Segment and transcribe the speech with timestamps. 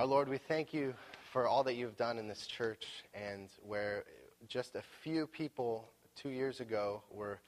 [0.00, 0.94] Our Lord, we thank you
[1.30, 4.04] for all that you've done in this church and where
[4.48, 7.38] just a few people two years ago were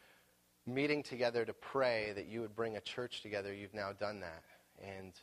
[0.66, 3.54] meeting together to pray that you would bring a church together.
[3.54, 4.42] You've now done that.
[4.86, 5.14] And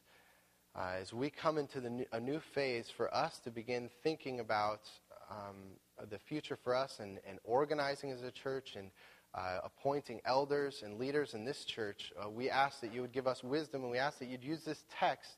[0.76, 4.90] uh, as we come into new, a new phase for us to begin thinking about
[5.30, 5.78] um,
[6.10, 8.90] the future for us and, and, organizing as a church and
[9.36, 13.28] uh, appointing elders and leaders in this church, uh, we ask that you would give
[13.28, 15.38] us wisdom and we ask that you'd use this text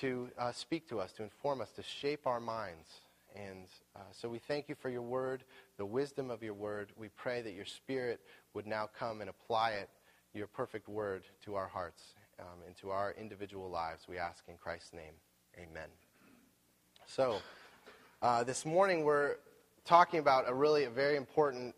[0.00, 2.88] to uh, speak to us, to inform us, to shape our minds.
[3.36, 5.44] And uh, so we thank you for your word,
[5.76, 6.90] the wisdom of your word.
[6.96, 8.20] We pray that your spirit
[8.54, 9.88] would now come and apply it,
[10.34, 12.02] your perfect word, to our hearts
[12.40, 14.06] um, and to our individual lives.
[14.08, 15.14] We ask in Christ's name.
[15.56, 15.88] Amen.
[17.06, 17.38] So
[18.22, 19.36] uh, this morning we're
[19.84, 21.74] talking about a really a very important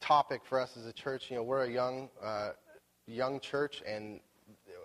[0.00, 1.30] topic for us as a church.
[1.30, 2.50] You know, we're a young, uh,
[3.06, 4.20] young church, and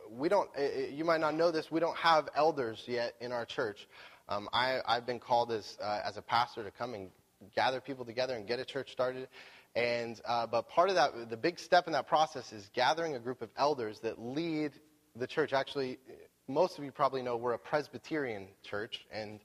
[0.09, 0.49] we don't.
[0.91, 1.71] You might not know this.
[1.71, 3.87] We don't have elders yet in our church.
[4.27, 7.09] Um, I, have been called as uh, as a pastor to come and
[7.55, 9.27] gather people together and get a church started.
[9.75, 13.19] And uh, but part of that, the big step in that process is gathering a
[13.19, 14.71] group of elders that lead
[15.15, 15.53] the church.
[15.53, 15.99] Actually,
[16.47, 19.39] most of you probably know we're a Presbyterian church, and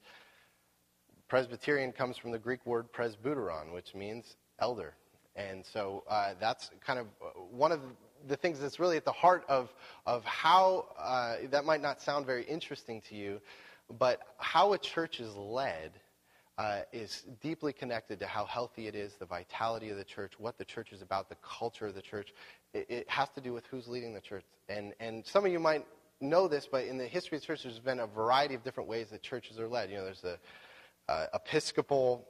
[1.29, 4.95] Presbyterian comes from the Greek word presbyteron, which means elder.
[5.37, 7.81] And so uh, that's kind of uh, one of
[8.27, 9.73] the things that's really at the heart of,
[10.07, 13.41] of how, uh, that might not sound very interesting to you,
[13.99, 15.93] but how a church is led
[16.57, 20.57] uh, is deeply connected to how healthy it is, the vitality of the church, what
[20.57, 22.33] the church is about, the culture of the church.
[22.73, 24.45] It, it has to do with who's leading the church.
[24.69, 25.85] And, and some of you might
[26.21, 28.89] know this, but in the history of the church, there's been a variety of different
[28.89, 29.91] ways that churches are led.
[29.91, 30.39] You know, there's the
[31.09, 32.27] uh, Episcopal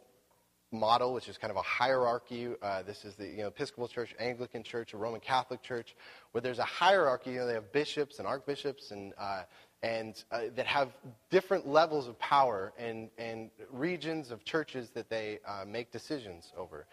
[0.75, 2.49] model, which is kind of a hierarchy.
[2.63, 5.97] Uh, this is the you know, Episcopal Church, Anglican Church, a Roman Catholic Church,
[6.33, 7.31] where there's a hierarchy.
[7.31, 9.43] You know, they have bishops and archbishops and, uh,
[9.83, 10.91] and uh, that have
[11.31, 16.87] different levels of power and, and regions of churches that they uh, make decisions over.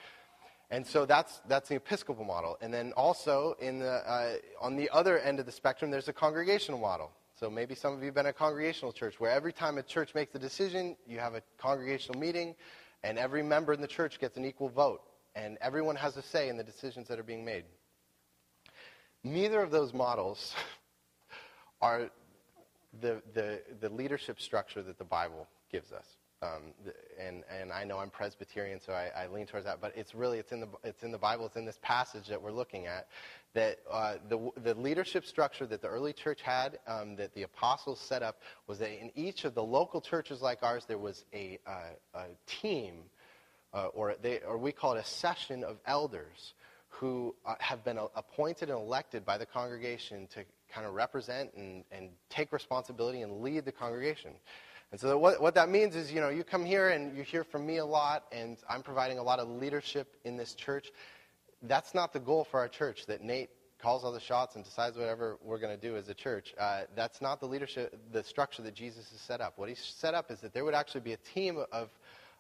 [0.70, 2.58] And so that's, that's the Episcopal model.
[2.62, 6.14] And then also in the, uh, on the other end of the spectrum, there's a
[6.14, 7.12] congregational model.
[7.38, 10.14] So maybe some of you have been a congregational church where every time a church
[10.14, 12.56] makes a decision, you have a congregational meeting
[13.04, 15.02] and every member in the church gets an equal vote,
[15.36, 17.66] and everyone has a say in the decisions that are being made.
[19.24, 20.54] Neither of those models
[21.82, 22.10] are
[23.02, 26.06] the, the, the leadership structure that the Bible gives us.
[26.44, 26.74] Um,
[27.20, 29.80] and, and I know I'm Presbyterian, so I, I, lean towards that.
[29.80, 31.46] But it's really it's in the it's in the Bible.
[31.46, 33.08] It's in this passage that we're looking at
[33.54, 38.00] that uh, the the leadership structure that the early church had, um, that the apostles
[38.00, 41.60] set up, was that in each of the local churches like ours, there was a,
[41.68, 43.04] uh, a team,
[43.74, 46.56] uh, or they or we call it a session of elders
[46.90, 51.84] who uh, have been appointed and elected by the congregation to kind of represent and,
[51.92, 54.32] and take responsibility and lead the congregation.
[54.92, 57.46] And so what, what that means is, you know, you come here and you hear
[57.46, 60.92] from me a lot, and I'm providing a lot of leadership in this church.
[61.62, 63.50] That's not the goal for our church, that Nate
[63.82, 66.54] calls all the shots and decides whatever we're going to do as a church.
[66.60, 69.58] Uh, that's not the leadership, the structure that Jesus has set up.
[69.58, 71.90] What he's set up is that there would actually be a team of,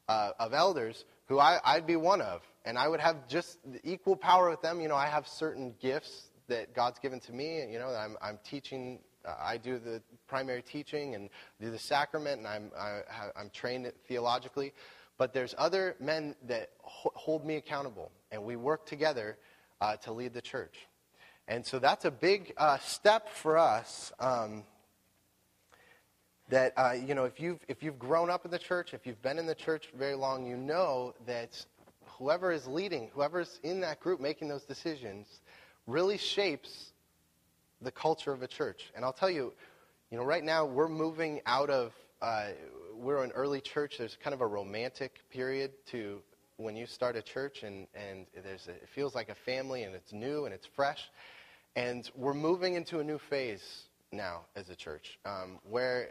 [0.09, 4.15] uh, of elders who I, I'd be one of, and I would have just equal
[4.15, 4.81] power with them.
[4.81, 7.61] You know, I have certain gifts that God's given to me.
[7.61, 11.79] And, you know, I'm, I'm teaching uh, I do the primary teaching and do the
[11.79, 14.73] sacrament, and I'm, I, am trained theologically.
[15.17, 19.37] But there's other men that hold me accountable, and we work together
[19.79, 20.87] uh, to lead the church.
[21.47, 24.11] And so that's a big uh, step for us.
[24.19, 24.63] Um,
[26.49, 29.21] that uh, you know, if you've if you've grown up in the church, if you've
[29.21, 31.65] been in the church very long, you know that
[32.05, 35.41] whoever is leading, whoever's in that group making those decisions,
[35.87, 36.90] really shapes
[37.81, 38.91] the culture of a church.
[38.95, 39.53] And I'll tell you,
[40.09, 42.49] you know, right now we're moving out of, uh,
[42.95, 43.97] we're an early church.
[43.97, 46.21] There's kind of a romantic period to
[46.57, 49.95] when you start a church, and, and there's a, it feels like a family, and
[49.95, 51.09] it's new and it's fresh.
[51.75, 53.63] And we're moving into a new phase
[54.11, 56.09] now as a church, um, where,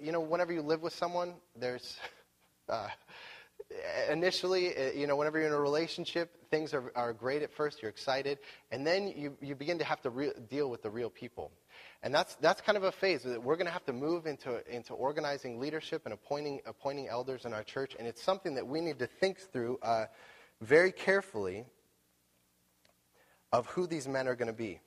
[0.00, 1.96] you know, whenever you live with someone, there's,
[2.68, 2.88] uh,
[4.10, 7.82] initially, uh, you know, whenever you're in a relationship, things are, are great at first,
[7.82, 8.38] you're excited,
[8.70, 11.50] and then you, you begin to have to re- deal with the real people.
[12.02, 14.62] And that's, that's kind of a phase that we're going to have to move into,
[14.68, 18.80] into organizing leadership and appointing, appointing elders in our church, and it's something that we
[18.80, 20.06] need to think through uh,
[20.60, 21.64] very carefully
[23.52, 24.80] of who these men are going to be.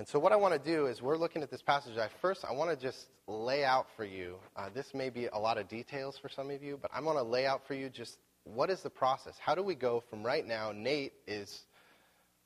[0.00, 1.98] And so, what I want to do is, we're looking at this passage.
[1.98, 4.36] I first, I want to just lay out for you.
[4.56, 7.18] Uh, this may be a lot of details for some of you, but I'm going
[7.18, 9.36] to lay out for you just what is the process.
[9.38, 10.72] How do we go from right now?
[10.74, 11.66] Nate is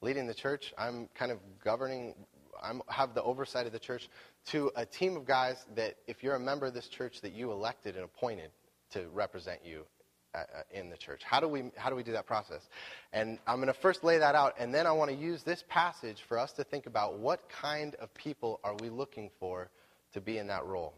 [0.01, 0.75] leading the church.
[0.77, 2.17] I'm kind of governing.
[2.61, 4.09] I'm have the oversight of the church
[4.47, 7.53] to a team of guys that, if you're a member of this church, that you
[7.53, 8.51] elected and appointed
[8.95, 9.85] to represent you
[10.35, 11.23] Uh, uh, in the church.
[11.23, 12.69] How do we how do we do that process?
[13.13, 15.63] And I'm going to first lay that out, and then I want to use this
[15.69, 19.71] passage for us to think about what kind of people are we looking for
[20.13, 20.95] to be in that role.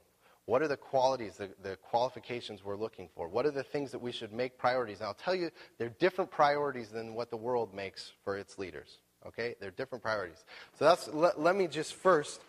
[0.47, 3.29] What are the qualities, the, the qualifications we're looking for?
[3.29, 5.01] What are the things that we should make priorities?
[5.01, 8.99] And I'll tell you, they're different priorities than what the world makes for its leaders.
[9.27, 9.55] Okay?
[9.61, 10.45] They're different priorities.
[10.79, 12.41] So that's, let, let me just first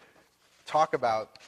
[0.65, 1.39] talk about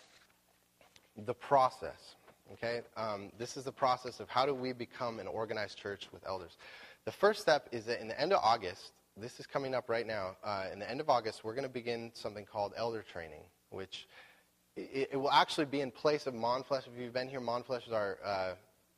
[1.15, 2.15] the process.
[2.53, 2.81] Okay?
[2.97, 6.57] Um, this is the process of how do we become an organized church with elders.
[7.05, 10.07] The first step is that in the end of August, this is coming up right
[10.07, 13.41] now, uh, in the end of August, we're going to begin something called elder training,
[13.69, 14.07] which
[14.75, 16.87] it, it, will actually be in place of Monflesh.
[16.87, 18.51] If you've been here, Monflesh is our uh,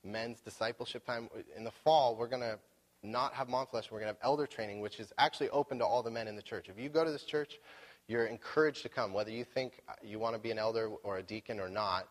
[0.04, 1.30] men's discipleship time.
[1.56, 2.60] In the fall, we're going to
[3.04, 3.92] not have Monflesh.
[3.92, 6.36] We're going to have elder training, which is actually open to all the men in
[6.36, 6.70] the church.
[6.70, 7.60] If you go to this church,
[8.08, 11.24] you're encouraged to come, whether you think you want to be an elder or a
[11.24, 12.08] deacon or not.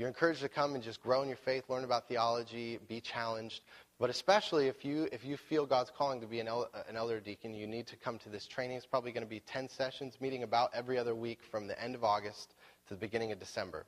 [0.00, 3.60] You're encouraged to come and just grow in your faith, learn about theology, be challenged.
[3.98, 7.20] But especially if you, if you feel God's calling to be an, el- an elder
[7.20, 8.78] deacon, you need to come to this training.
[8.78, 11.94] It's probably going to be 10 sessions, meeting about every other week from the end
[11.94, 12.54] of August
[12.88, 13.84] to the beginning of December.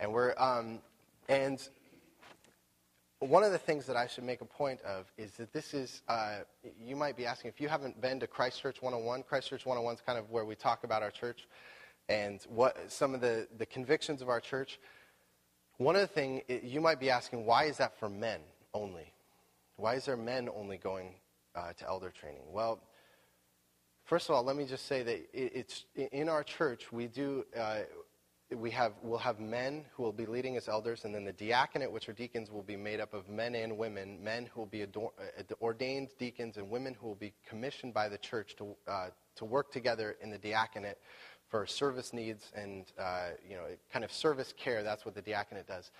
[0.00, 0.80] And we're, um,
[1.28, 1.62] and
[3.20, 6.02] one of the things that I should make a point of is that this is,
[6.08, 6.38] uh,
[6.84, 9.94] you might be asking, if you haven't been to Christ Church 101, Christ Church 101
[9.94, 11.46] is kind of where we talk about our church
[12.08, 14.80] and what some of the, the convictions of our church.
[15.78, 18.40] One of the things, you might be asking, why is that for men
[18.74, 19.12] only?
[19.76, 21.14] Why is there men only going
[21.54, 22.42] uh, to elder training?
[22.52, 22.80] Well,
[24.04, 27.44] first of all, let me just say that it, it's in our church, we do,
[27.56, 27.82] uh,
[28.56, 31.92] we have, we'll have men who will be leading as elders, and then the diaconate,
[31.92, 34.82] which are deacons, will be made up of men and women, men who will be
[34.82, 39.10] ador- uh, ordained deacons, and women who will be commissioned by the church to, uh,
[39.36, 40.98] to work together in the diaconate
[41.48, 44.82] for service needs and uh, you know, kind of service care.
[44.82, 45.90] That's what the diaconate does.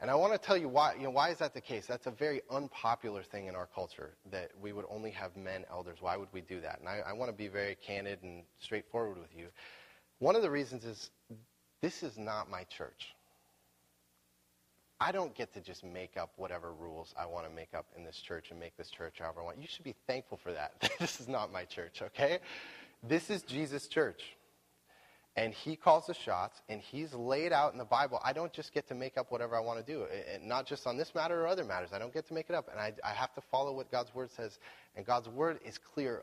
[0.00, 1.86] And I want to tell you why, you know, why is that the case?
[1.86, 5.98] That's a very unpopular thing in our culture that we would only have men elders.
[6.00, 6.80] Why would we do that?
[6.80, 9.46] And I, I want to be very candid and straightforward with you.
[10.18, 11.10] One of the reasons is
[11.80, 13.14] this is not my church.
[15.00, 18.04] I don't get to just make up whatever rules I want to make up in
[18.04, 19.60] this church and make this church however I want.
[19.60, 20.90] You should be thankful for that.
[20.98, 22.38] this is not my church, okay?
[23.02, 24.22] This is Jesus' church.
[25.36, 28.20] And he calls the shots, and he's laid out in the Bible.
[28.22, 30.86] I don't just get to make up whatever I want to do, and not just
[30.86, 31.90] on this matter or other matters.
[31.92, 34.14] I don't get to make it up, and I, I have to follow what God's
[34.14, 34.58] word says.
[34.94, 36.22] And God's word is clear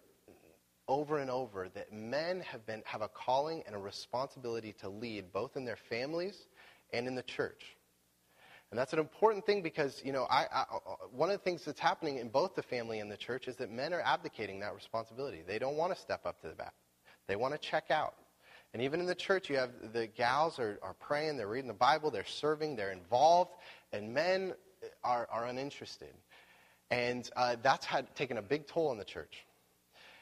[0.88, 5.32] over and over that men have, been, have a calling and a responsibility to lead
[5.34, 6.48] both in their families
[6.94, 7.78] and in the church.
[8.72, 10.64] And that's an important thing because, you know, I, I,
[11.12, 13.70] one of the things that's happening in both the family and the church is that
[13.70, 15.42] men are abdicating that responsibility.
[15.46, 16.74] They don't want to step up to the bat.
[17.28, 18.16] They want to check out.
[18.74, 21.74] And even in the church, you have the gals are, are praying, they're reading the
[21.74, 23.52] Bible, they're serving, they're involved,
[23.92, 24.54] and men
[25.04, 26.14] are, are uninterested.
[26.90, 29.46] And uh, that's had taken a big toll on the church.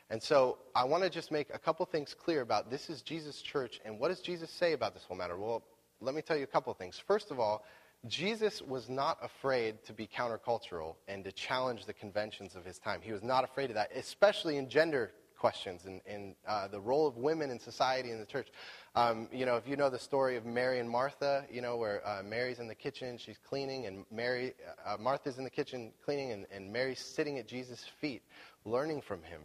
[0.10, 3.42] And so I want to just make a couple things clear about this is Jesus'
[3.42, 5.38] church, and what does Jesus say about this whole matter?
[5.38, 5.64] Well,
[6.02, 6.98] let me tell you a couple things.
[6.98, 7.64] First of all,
[8.08, 13.02] Jesus was not afraid to be countercultural and to challenge the conventions of his time.
[13.04, 17.08] He was not afraid of that, especially in gender questions and, and uh, the role
[17.08, 18.50] of women in society and the church.
[18.96, 22.08] Um, you know, if you know the story of Mary and Martha, you know, where
[22.08, 24.54] uh, Mary's in the kitchen, she's cleaning, and Mary,
[24.86, 28.22] uh, Martha's in the kitchen cleaning, and, and Mary's sitting at Jesus' feet,
[28.66, 29.42] learning from him.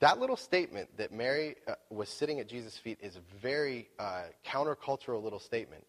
[0.00, 4.22] That little statement that Mary uh, was sitting at Jesus' feet is a very uh,
[4.44, 5.84] countercultural little statement.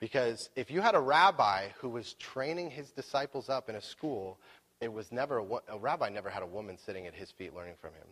[0.00, 4.38] Because if you had a rabbi who was training his disciples up in a school,
[4.80, 7.74] it was never a, a rabbi never had a woman sitting at his feet learning
[7.80, 8.06] from him.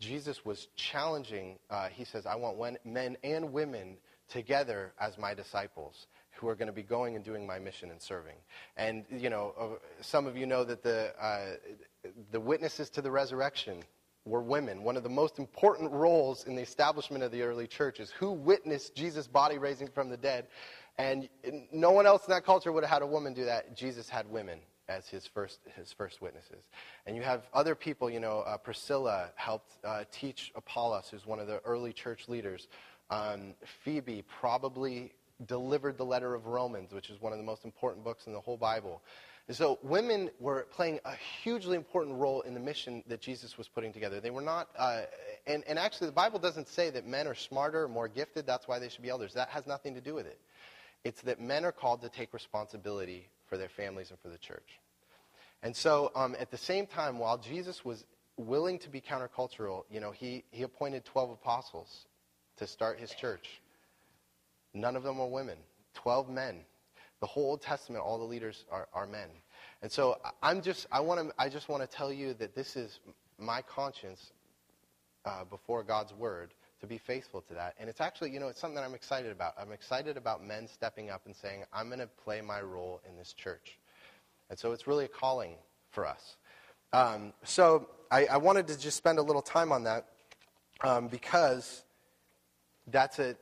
[0.00, 6.06] Jesus was challenging, uh, he says, I want men and women together as my disciples
[6.32, 8.36] who are going to be going and doing my mission and serving.
[8.76, 9.66] And, you know, uh,
[10.00, 11.56] some of you know that the, uh,
[12.32, 13.82] the witnesses to the resurrection
[14.24, 14.82] were women.
[14.82, 18.32] One of the most important roles in the establishment of the early church is who
[18.32, 20.46] witnessed Jesus' body raising from the dead.
[20.96, 21.28] And
[21.72, 23.76] no one else in that culture would have had a woman do that.
[23.76, 26.64] Jesus had women as his first, his first witnesses.
[27.06, 31.38] And you have other people, you know, uh, Priscilla helped uh, teach Apollos, who's one
[31.38, 32.68] of the early church leaders.
[33.08, 33.54] Um,
[33.84, 35.12] Phoebe probably
[35.46, 38.40] delivered the letter of Romans, which is one of the most important books in the
[38.40, 39.00] whole Bible.
[39.48, 43.68] And so women were playing a hugely important role in the mission that Jesus was
[43.68, 44.20] putting together.
[44.20, 45.02] They were not, uh,
[45.46, 48.68] and, and actually the Bible doesn't say that men are smarter or more gifted, that's
[48.68, 49.34] why they should be elders.
[49.34, 50.38] That has nothing to do with it.
[51.04, 54.78] It's that men are called to take responsibility for their families and for the church.
[55.62, 58.06] And so um, at the same time, while Jesus was
[58.38, 62.06] willing to be countercultural, you know, he, he appointed 12 apostles
[62.56, 63.60] to start his church.
[64.72, 65.58] None of them were women,
[65.94, 66.60] 12 men.
[67.20, 69.28] The whole Old Testament, all the leaders are, are men.
[69.82, 72.76] And so I'm just, I, want to, I just want to tell you that this
[72.76, 73.00] is
[73.38, 74.32] my conscience
[75.26, 77.74] uh, before God's word to be faithful to that.
[77.78, 79.54] And it's actually, you know, it's something that I'm excited about.
[79.60, 83.16] I'm excited about men stepping up and saying, I'm going to play my role in
[83.16, 83.78] this church.
[84.48, 85.54] And so it's really a calling
[85.90, 86.36] for us.
[86.92, 90.06] Um, so I, I, wanted to just spend a little time on that
[90.80, 91.84] um, because
[92.88, 93.36] that's a,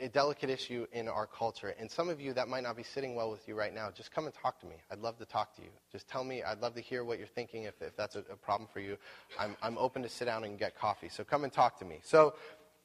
[0.00, 1.74] a, delicate issue in our culture.
[1.78, 3.90] And some of you, that might not be sitting well with you right now.
[3.90, 4.76] Just come and talk to me.
[4.90, 5.68] I'd love to talk to you.
[5.92, 6.42] Just tell me.
[6.42, 8.96] I'd love to hear what you're thinking if, if that's a, a problem for you.
[9.38, 11.08] I'm, I'm open to sit down and get coffee.
[11.08, 12.00] So come and talk to me.
[12.02, 12.34] So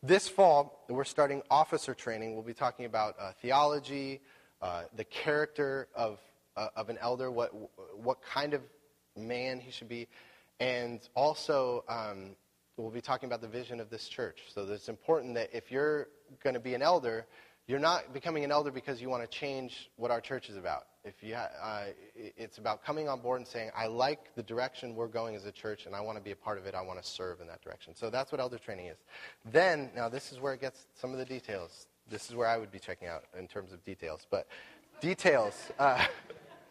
[0.01, 2.33] this fall, we're starting officer training.
[2.33, 4.21] We'll be talking about uh, theology,
[4.61, 6.19] uh, the character of,
[6.55, 7.51] uh, of an elder, what,
[7.95, 8.61] what kind of
[9.17, 10.07] man he should be,
[10.59, 12.35] and also um,
[12.79, 14.43] we'll be talking about the vision of this church.
[14.53, 16.07] So it's important that if you're
[16.43, 17.25] going to be an elder,
[17.67, 20.85] you're not becoming an elder because you want to change what our church is about.
[21.03, 21.83] If you uh,
[22.15, 25.51] it's about coming on board and saying, I like the direction we're going as a
[25.51, 26.75] church, and I want to be a part of it.
[26.75, 27.95] I want to serve in that direction.
[27.95, 28.97] So that's what elder training is.
[29.45, 31.87] Then, now this is where it gets some of the details.
[32.09, 34.25] This is where I would be checking out in terms of details.
[34.29, 34.47] But
[34.99, 35.55] details.
[35.77, 36.03] Uh,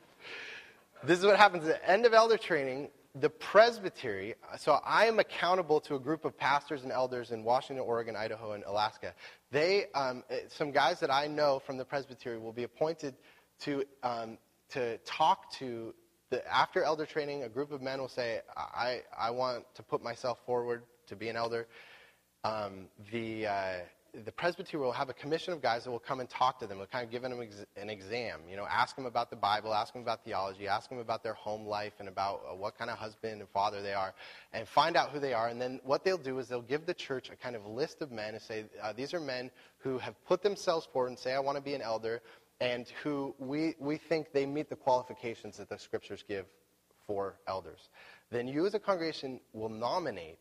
[1.04, 2.88] this is what happens at the end of elder training
[3.20, 7.84] the presbytery, so I am accountable to a group of pastors and elders in Washington,
[7.84, 9.14] Oregon, Idaho, and Alaska.
[9.50, 13.14] They, um, some guys that I know from the presbytery will be appointed
[13.60, 14.38] to, um,
[14.70, 15.94] to talk to,
[16.30, 20.02] the, after elder training, a group of men will say, I, I want to put
[20.02, 21.66] myself forward to be an elder.
[22.44, 23.74] Um, the, uh,
[24.24, 26.78] the presbytery will have a commission of guys that will come and talk to them,
[26.78, 27.32] will kind of give them
[27.76, 30.98] an exam, you know, ask them about the Bible, ask them about theology, ask them
[30.98, 34.14] about their home life and about uh, what kind of husband and father they are,
[34.52, 35.48] and find out who they are.
[35.48, 38.10] And then what they'll do is they'll give the church a kind of list of
[38.10, 41.40] men and say, uh, these are men who have put themselves forward and say, I
[41.40, 42.20] want to be an elder,
[42.60, 46.46] and who we, we think they meet the qualifications that the scriptures give
[47.06, 47.88] for elders.
[48.30, 50.38] Then you as a congregation will nominate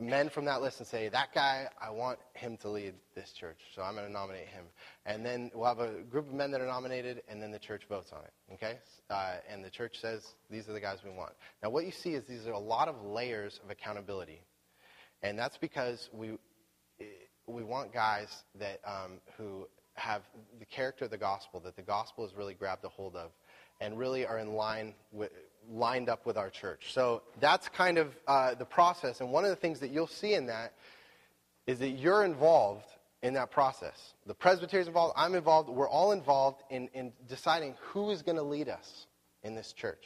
[0.00, 3.58] men from that list and say, that guy, I want him to lead this church,
[3.74, 4.64] so I'm going to nominate him.
[5.04, 7.82] And then we'll have a group of men that are nominated, and then the church
[7.88, 8.78] votes on it, okay?
[9.10, 11.32] Uh, and the church says, these are the guys we want.
[11.62, 14.40] Now, what you see is these are a lot of layers of accountability.
[15.22, 16.38] And that's because we,
[17.48, 20.22] we want guys that, um, who have
[20.60, 23.32] the character of the gospel, that the gospel has really grabbed a hold of,
[23.80, 25.32] and really are in line with,
[25.70, 26.92] lined up with our church.
[26.92, 29.20] So that's kind of uh, the process.
[29.20, 30.72] And one of the things that you'll see in that
[31.66, 32.86] is that you're involved
[33.22, 34.14] in that process.
[34.26, 38.36] The presbytery is involved, I'm involved, we're all involved in, in deciding who is going
[38.36, 39.06] to lead us
[39.42, 40.04] in this church.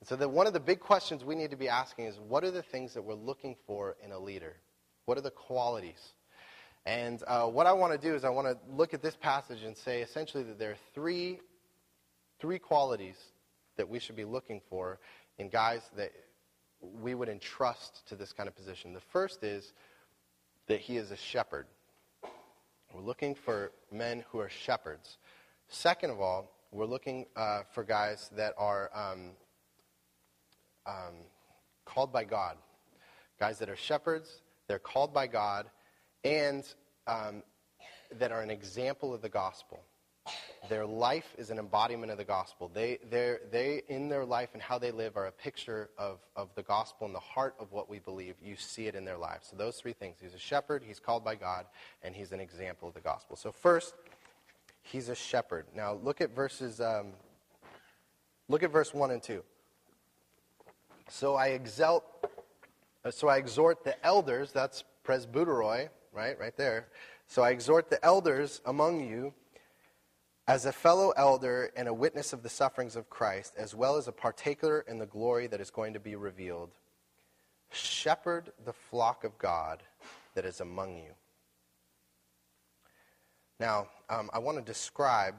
[0.00, 2.42] And so that one of the big questions we need to be asking is what
[2.42, 4.56] are the things that we're looking for in a leader?
[5.04, 6.14] What are the qualities?
[6.84, 9.62] And uh, what I want to do is I want to look at this passage
[9.62, 11.38] and say essentially that there are three,
[12.40, 13.16] three qualities
[13.76, 14.98] that we should be looking for
[15.38, 16.12] in guys that
[16.80, 18.92] we would entrust to this kind of position.
[18.92, 19.72] The first is
[20.66, 21.66] that he is a shepherd.
[22.92, 25.18] We're looking for men who are shepherds.
[25.68, 29.30] Second of all, we're looking uh, for guys that are um,
[30.86, 31.14] um,
[31.84, 32.56] called by God.
[33.38, 35.66] Guys that are shepherds, they're called by God,
[36.24, 36.64] and
[37.06, 37.42] um,
[38.18, 39.80] that are an example of the gospel.
[40.68, 42.70] Their life is an embodiment of the gospel.
[42.72, 46.62] They, they, in their life and how they live, are a picture of, of the
[46.62, 48.36] gospel and the heart of what we believe.
[48.40, 49.48] You see it in their lives.
[49.50, 51.66] So, those three things he's a shepherd, he's called by God,
[52.02, 53.34] and he's an example of the gospel.
[53.34, 53.94] So, first,
[54.82, 55.66] he's a shepherd.
[55.74, 56.80] Now, look at verses.
[56.80, 57.08] Um,
[58.48, 59.42] look at verse 1 and 2.
[61.08, 62.04] So I exalt,
[63.04, 66.88] uh, so I exhort the elders, that's presbyteroi, right, right there.
[67.26, 69.34] So I exhort the elders among you
[70.46, 74.08] as a fellow elder and a witness of the sufferings of Christ, as well as
[74.08, 76.70] a partaker in the glory that is going to be revealed,
[77.70, 79.82] shepherd the flock of God
[80.34, 81.12] that is among you.
[83.60, 85.36] Now, um, I want to describe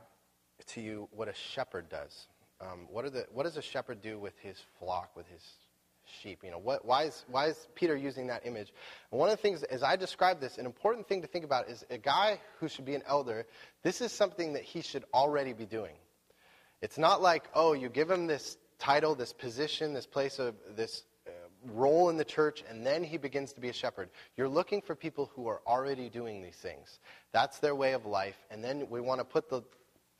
[0.68, 2.28] to you what a shepherd does.
[2.62, 5.44] Um, what, the, what does a shepherd do with his flock, with his
[6.22, 6.40] sheep.
[6.44, 8.72] You know, what, why, is, why is Peter using that image?
[9.12, 11.70] And one of the things, as I describe this, an important thing to think about
[11.70, 13.46] is a guy who should be an elder,
[13.82, 15.96] this is something that he should already be doing.
[16.82, 21.04] It's not like, oh, you give him this title, this position, this place of this
[21.26, 21.32] uh,
[21.72, 24.10] role in the church, and then he begins to be a shepherd.
[24.36, 27.00] You're looking for people who are already doing these things.
[27.32, 29.62] That's their way of life, and then we want to put the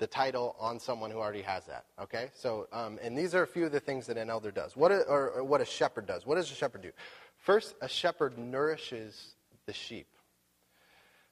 [0.04, 1.86] the title on someone who already has that.
[1.98, 4.76] Okay, so um, and these are a few of the things that an elder does.
[4.76, 6.26] What a, or, or what a shepherd does.
[6.26, 6.92] What does a shepherd do?
[7.38, 10.08] First, a shepherd nourishes the sheep.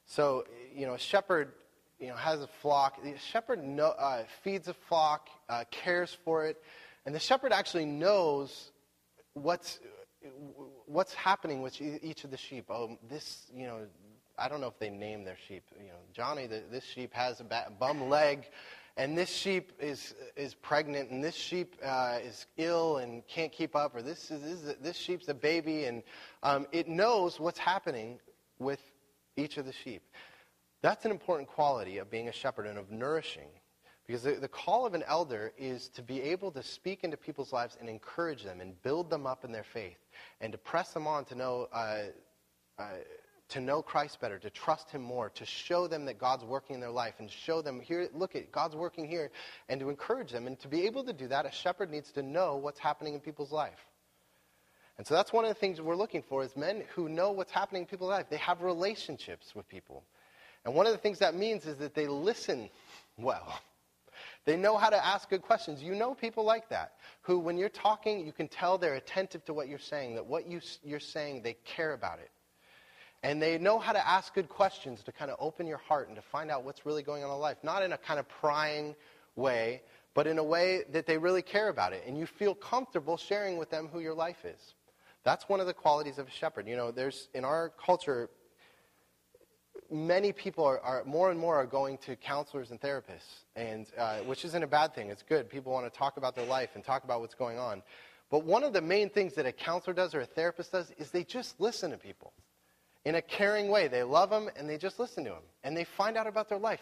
[0.05, 1.51] So, you know, a shepherd,
[1.99, 3.03] you know, has a flock.
[3.03, 6.55] The shepherd know, uh, feeds a flock, uh, cares for it,
[7.05, 8.71] and the shepherd actually knows
[9.33, 9.81] what's
[10.85, 12.67] what's happening with each of the sheep.
[12.69, 13.79] Oh, this, you know,
[14.41, 15.63] I don't know if they name their sheep.
[15.77, 18.49] You know, Johnny, the, this sheep has a bum leg,
[18.97, 23.75] and this sheep is is pregnant, and this sheep uh, is ill and can't keep
[23.75, 26.01] up, or this is this, this sheep's a baby, and
[26.41, 28.19] um, it knows what's happening
[28.57, 28.81] with
[29.37, 30.01] each of the sheep.
[30.81, 33.49] That's an important quality of being a shepherd and of nourishing.
[34.07, 37.53] Because the, the, call of an elder is to be able to speak into people's
[37.53, 39.99] lives and encourage them and build them up in their faith
[40.41, 41.99] and to press them on to know, uh,
[42.79, 42.83] uh,
[43.51, 46.79] to know Christ better, to trust Him more, to show them that God's working in
[46.79, 49.31] their life and show them, here, look at God's working here,
[49.69, 50.47] and to encourage them.
[50.47, 53.19] And to be able to do that, a shepherd needs to know what's happening in
[53.19, 53.79] people's life.
[54.97, 57.51] And so that's one of the things we're looking for is men who know what's
[57.51, 58.27] happening in people's life.
[58.29, 60.03] They have relationships with people.
[60.63, 62.69] And one of the things that means is that they listen
[63.17, 63.59] well.
[64.45, 65.83] They know how to ask good questions.
[65.83, 69.53] You know people like that, who, when you're talking, you can tell they're attentive to
[69.53, 72.29] what you're saying, that what you, you're saying, they care about it.
[73.23, 76.15] And they know how to ask good questions to kind of open your heart and
[76.15, 77.57] to find out what's really going on in life.
[77.63, 78.95] Not in a kind of prying
[79.35, 79.81] way,
[80.13, 82.03] but in a way that they really care about it.
[82.07, 84.73] And you feel comfortable sharing with them who your life is.
[85.23, 86.67] That's one of the qualities of a shepherd.
[86.67, 88.29] You know, there's, in our culture,
[89.91, 94.17] many people are, are, more and more are going to counselors and therapists, and uh,
[94.19, 95.11] which isn't a bad thing.
[95.11, 95.47] It's good.
[95.47, 97.83] People want to talk about their life and talk about what's going on.
[98.31, 101.11] But one of the main things that a counselor does or a therapist does is
[101.11, 102.33] they just listen to people
[103.05, 103.87] in a caring way.
[103.87, 106.59] They love them and they just listen to them and they find out about their
[106.59, 106.81] life.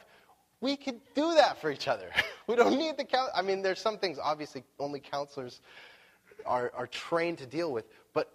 [0.62, 2.10] We could do that for each other.
[2.48, 3.32] we don't need the count.
[3.34, 5.62] I mean, there's some things obviously only counselors
[6.46, 8.30] are, are trained to deal with, but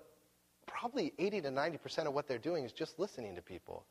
[0.67, 3.85] probably 80 to 90 percent of what they're doing is just listening to people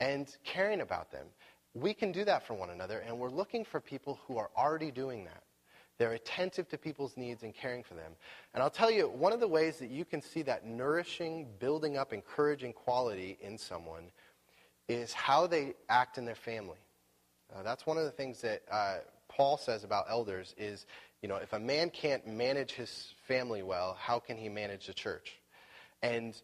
[0.00, 1.26] and caring about them.
[1.74, 4.90] We can do that for one another, and we're looking for people who are already
[4.90, 5.42] doing that.
[6.00, 8.12] They're attentive to people's needs and caring for them.
[8.54, 11.98] And I'll tell you, one of the ways that you can see that nourishing, building
[11.98, 14.04] up, encouraging quality in someone
[14.88, 16.78] is how they act in their family.
[17.54, 18.96] Uh, that's one of the things that uh,
[19.28, 20.86] Paul says about elders is,
[21.20, 24.94] you know, if a man can't manage his family well, how can he manage the
[24.94, 25.36] church?
[26.02, 26.34] And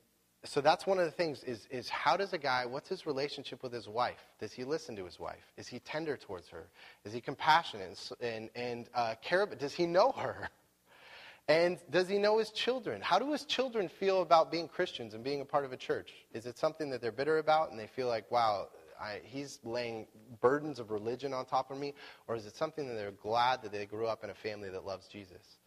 [0.47, 3.63] so that's one of the things is, is how does a guy, what's his relationship
[3.63, 4.25] with his wife?
[4.39, 5.53] Does he listen to his wife?
[5.57, 6.67] Is he tender towards her?
[7.05, 9.47] Is he compassionate and, and, uh, care?
[9.47, 10.49] Does he know her?
[11.49, 13.01] And does he know his children?
[13.01, 16.13] How do his children feel about being Christians and being a part of a church?
[16.35, 18.67] Is it something that they're bitter about and they feel like, wow,
[19.01, 20.09] I, he's laying
[20.41, 21.95] burdens of religion on top of me?
[22.27, 24.85] Or is it something that they're glad that they grew up in a family that
[24.85, 25.59] loves Jesus?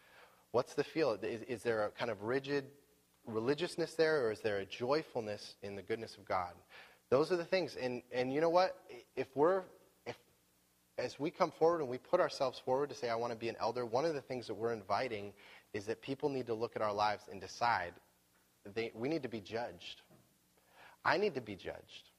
[0.52, 1.18] What's the feel?
[1.22, 2.66] Is, is there a kind of rigid
[3.30, 6.54] religiousness there or is there a joyfulness in the goodness of God?
[7.10, 7.76] Those are the things.
[7.76, 8.78] And, and you know what?
[9.16, 9.64] If we're,
[10.06, 10.18] if,
[10.98, 13.50] as we come forward and we put ourselves forward to say, I want to be
[13.50, 15.34] an elder, one of the things that we're inviting
[15.74, 17.94] is that people need to look at our lives and decide
[18.76, 20.02] they, we need to be judged.
[21.06, 22.10] I need to be judged.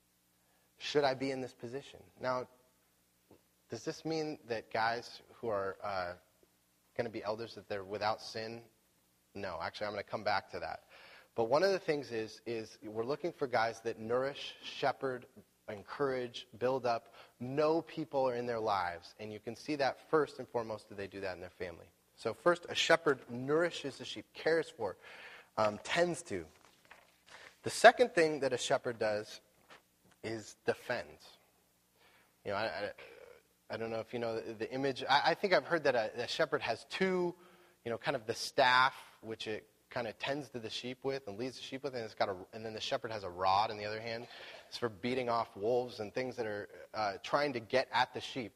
[0.79, 2.01] Should I be in this position?
[2.21, 2.47] Now,
[3.69, 6.13] does this mean that guys who are uh,
[6.97, 8.63] going to be elders, that they're without sin?
[9.35, 10.81] No, actually, I'm going to come back to that.
[11.35, 15.27] But one of the things is, is we're looking for guys that nourish, shepherd,
[15.69, 19.15] encourage, build up, know people are in their lives.
[19.21, 21.87] And you can see that first and foremost that they do that in their family.
[22.17, 24.97] So first, a shepherd nourishes the sheep, cares for,
[25.57, 26.45] um, tends to.
[27.63, 29.41] The second thing that a shepherd does
[30.23, 31.23] is defends.
[32.45, 32.91] You know, I, I,
[33.75, 35.05] I don't know if you know the, the image.
[35.09, 37.35] I, I, think I've heard that a, a shepherd has two,
[37.85, 41.27] you know, kind of the staff, which it kind of tends to the sheep with
[41.27, 43.29] and leads the sheep with, and it's got a, and then the shepherd has a
[43.29, 44.27] rod in the other hand.
[44.69, 48.21] It's for beating off wolves and things that are uh, trying to get at the
[48.21, 48.53] sheep.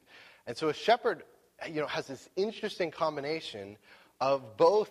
[0.47, 1.23] And so a shepherd,
[1.67, 3.77] you know, has this interesting combination
[4.21, 4.89] of both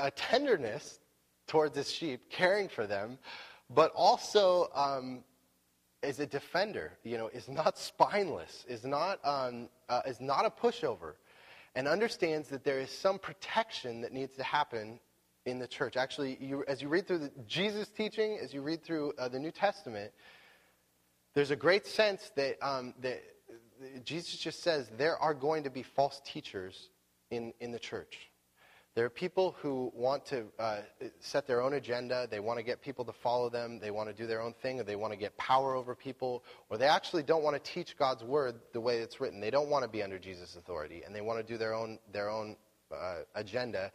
[0.00, 1.00] a tenderness
[1.46, 3.18] towards his sheep, caring for them,
[3.68, 5.24] but also um,
[6.02, 6.92] is a defender.
[7.02, 11.14] You know, is not spineless, is not um, uh, is not a pushover,
[11.74, 15.00] and understands that there is some protection that needs to happen
[15.46, 15.96] in the church.
[15.96, 19.38] Actually, you, as you read through the, Jesus' teaching, as you read through uh, the
[19.38, 20.12] New Testament,
[21.34, 23.22] there's a great sense that, um, that
[24.04, 26.90] Jesus just says there are going to be false teachers
[27.30, 28.30] in, in the church.
[28.96, 30.78] There are people who want to uh,
[31.20, 32.26] set their own agenda.
[32.28, 33.78] They want to get people to follow them.
[33.78, 36.42] They want to do their own thing, or they want to get power over people,
[36.68, 39.40] or they actually don't want to teach God's word the way it's written.
[39.40, 42.00] They don't want to be under Jesus' authority, and they want to do their own
[42.12, 42.56] their own
[42.92, 43.92] uh, agenda.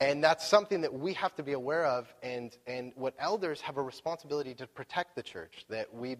[0.00, 3.78] And that's something that we have to be aware of, and, and what elders have
[3.78, 6.16] a responsibility to protect the church, that we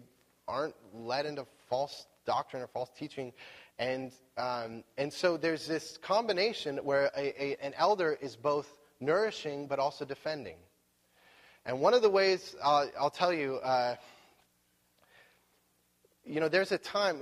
[0.49, 3.31] aren't led into false doctrine or false teaching.
[3.77, 8.67] And, um, and so there's this combination where a, a, an elder is both
[8.99, 10.57] nourishing but also defending.
[11.65, 13.95] And one of the ways I'll tell you, uh,
[16.25, 17.21] you know, there's a time,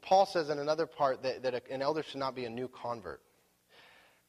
[0.00, 3.20] Paul says in another part that, that an elder should not be a new convert.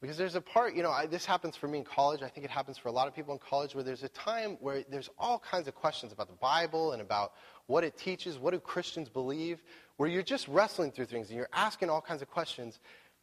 [0.02, 2.22] Because there's a part, you know, I, this happens for me in college.
[2.22, 4.58] I think it happens for a lot of people in college where there's a time
[4.60, 7.34] where there's all kinds of questions about the Bible and about
[7.66, 9.62] what it teaches, what do Christians believe,
[9.98, 12.80] where you're just wrestling through things and you're asking all kinds of questions.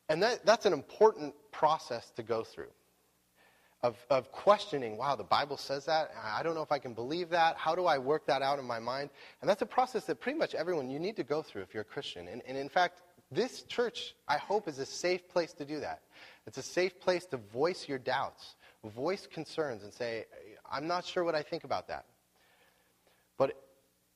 [0.07, 2.71] And that, that's an important process to go through
[3.83, 6.11] of, of questioning, wow, the Bible says that.
[6.21, 7.57] I don't know if I can believe that.
[7.57, 9.09] How do I work that out in my mind?
[9.41, 11.81] And that's a process that pretty much everyone, you need to go through if you're
[11.81, 12.27] a Christian.
[12.27, 16.01] And, and in fact, this church, I hope, is a safe place to do that.
[16.49, 20.25] It's a safe place to voice your doubts, voice concerns, and say,
[20.67, 22.05] I'm not sure what I think about that.
[23.37, 23.55] But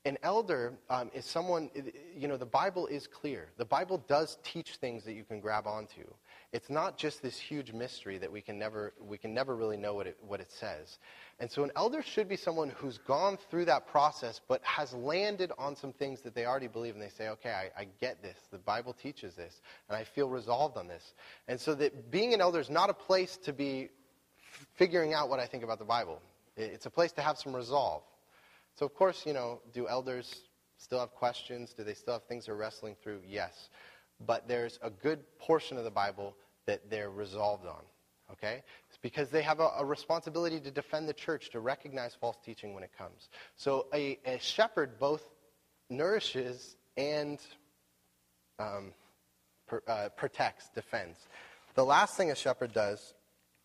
[0.03, 1.69] an elder um, is someone,
[2.17, 3.49] you know, the Bible is clear.
[3.57, 6.05] The Bible does teach things that you can grab onto.
[6.53, 9.95] It's not just this huge mystery that we can never, we can never really know
[9.95, 10.99] what it, what it says.
[11.39, 15.51] And so an elder should be someone who's gone through that process but has landed
[15.57, 18.37] on some things that they already believe and they say, okay, I, I get this.
[18.51, 21.15] The Bible teaches this and I feel resolved on this.
[21.47, 23.89] And so that being an elder is not a place to be
[24.75, 26.21] figuring out what I think about the Bible.
[26.55, 28.03] It's a place to have some resolve.
[28.75, 30.41] So, of course, you know, do elders
[30.77, 31.73] still have questions?
[31.73, 33.21] Do they still have things they're wrestling through?
[33.27, 33.69] Yes.
[34.25, 36.35] But there's a good portion of the Bible
[36.65, 37.83] that they're resolved on.
[38.31, 38.63] Okay?
[38.89, 42.73] It's because they have a, a responsibility to defend the church, to recognize false teaching
[42.73, 43.29] when it comes.
[43.55, 45.23] So, a, a shepherd both
[45.89, 47.39] nourishes and
[48.59, 48.93] um,
[49.87, 51.17] uh, protects, defends.
[51.75, 53.13] The last thing a shepherd does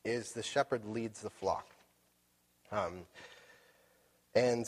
[0.04, 1.66] is the shepherd leads the flock.
[2.70, 3.06] Um,
[4.34, 4.66] and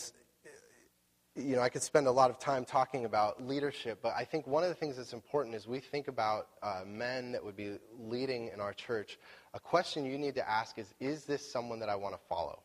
[1.40, 4.46] you know, I could spend a lot of time talking about leadership, but I think
[4.46, 7.79] one of the things that's important is we think about uh, men that would be
[7.98, 9.18] leading in our church.
[9.55, 12.61] A question you need to ask is Is this someone that I want to follow?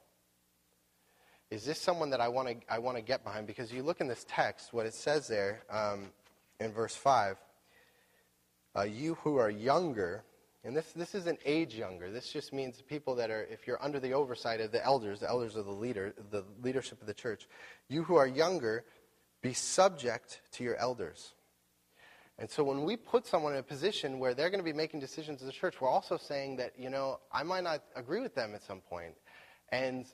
[1.51, 3.47] Is this someone that I want to, I want to get behind?
[3.47, 6.11] Because you look in this text, what it says there um,
[6.59, 7.37] in verse 5
[8.75, 10.23] uh, You who are younger,
[10.65, 12.09] and this, this isn't age younger.
[12.11, 15.29] This just means people that are, if you're under the oversight of the elders, the
[15.29, 17.47] elders of the leader, the leadership of the church,
[17.87, 18.83] you who are younger,
[19.43, 21.33] be subject to your elders.
[22.39, 24.99] And so when we put someone in a position where they're going to be making
[24.99, 28.33] decisions as a church, we're also saying that, you know, I might not agree with
[28.33, 29.13] them at some point.
[29.69, 30.05] And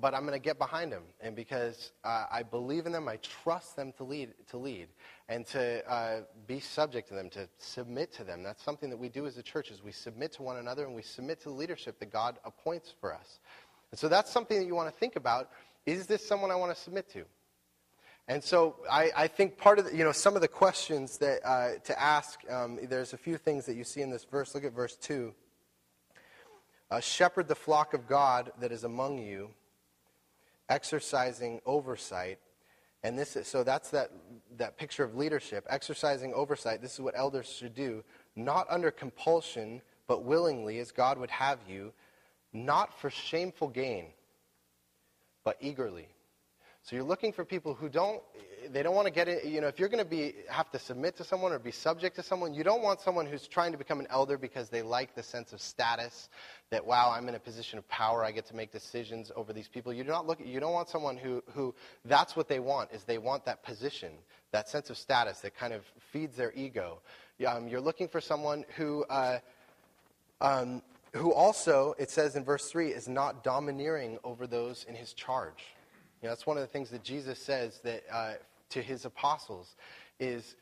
[0.00, 3.16] but I'm going to get behind them, and because uh, I believe in them, I
[3.16, 4.88] trust them to lead, to lead,
[5.28, 8.42] and to uh, be subject to them, to submit to them.
[8.42, 10.94] That's something that we do as a church: is we submit to one another and
[10.94, 13.40] we submit to the leadership that God appoints for us.
[13.90, 15.50] And so that's something that you want to think about:
[15.86, 17.24] is this someone I want to submit to?
[18.28, 21.40] And so I, I think part of the, you know some of the questions that
[21.44, 22.40] uh, to ask.
[22.50, 24.54] Um, there's a few things that you see in this verse.
[24.54, 25.34] Look at verse two.
[27.00, 29.50] Shepherd the flock of God that is among you
[30.68, 32.38] exercising oversight.
[33.02, 34.10] And this is, so that's that,
[34.56, 36.82] that picture of leadership, exercising oversight.
[36.82, 38.02] This is what elders should do,
[38.34, 41.92] not under compulsion, but willingly, as God would have you,
[42.52, 44.06] not for shameful gain,
[45.44, 46.08] but eagerly.
[46.88, 48.22] So you're looking for people who don't,
[48.70, 49.44] they don't want to get it.
[49.44, 52.16] You know, if you're going to be have to submit to someone or be subject
[52.16, 55.14] to someone, you don't want someone who's trying to become an elder because they like
[55.14, 56.30] the sense of status.
[56.70, 58.24] That wow, I'm in a position of power.
[58.24, 59.92] I get to make decisions over these people.
[59.92, 60.38] You do not look.
[60.42, 61.74] You don't want someone who who
[62.06, 62.90] that's what they want.
[62.90, 64.12] Is they want that position,
[64.52, 67.00] that sense of status that kind of feeds their ego.
[67.46, 69.04] Um, you're looking for someone who.
[69.10, 69.40] Uh,
[70.40, 70.80] um,
[71.14, 75.64] who also, it says in verse 3, is not domineering over those in his charge.
[76.20, 78.32] You know, that's one of the things that Jesus says that uh,
[78.70, 79.76] to his apostles
[80.18, 80.56] is,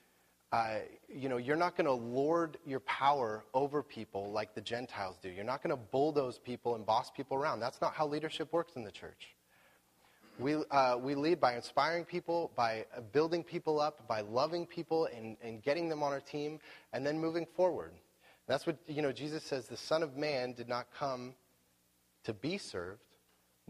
[0.52, 0.76] uh,
[1.08, 5.30] you know, you're not going to lord your power over people like the Gentiles do.
[5.30, 7.60] You're not going to bulldoze people and boss people around.
[7.60, 9.34] That's not how leadership works in the church.
[10.38, 15.38] We, uh, we lead by inspiring people, by building people up, by loving people and,
[15.42, 16.60] and getting them on our team,
[16.92, 17.92] and then moving forward.
[17.92, 17.98] And
[18.46, 21.34] that's what, you know, Jesus says the Son of Man did not come
[22.24, 23.00] to be served,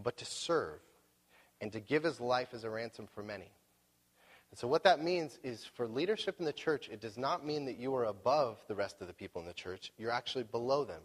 [0.02, 0.80] but to serve
[1.60, 3.50] and to give his life as a ransom for many.
[4.50, 7.64] And so, what that means is for leadership in the church, it does not mean
[7.64, 9.92] that you are above the rest of the people in the church.
[9.98, 11.02] You're actually below them.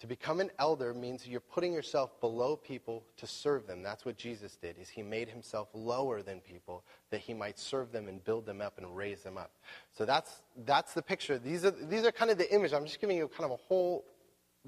[0.00, 3.82] To become an elder means you're putting yourself below people to serve them.
[3.82, 4.76] That's what Jesus did.
[4.78, 8.60] Is he made himself lower than people that he might serve them and build them
[8.60, 9.52] up and raise them up.
[9.96, 11.38] So that's that's the picture.
[11.38, 12.74] These are these are kind of the image.
[12.74, 14.04] I'm just giving you kind of a whole